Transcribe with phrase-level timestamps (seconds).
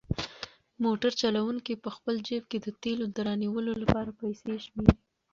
[0.83, 4.95] موټر چلونکی په خپل جېب کې د تېلو د رانیولو لپاره پیسې شمېري.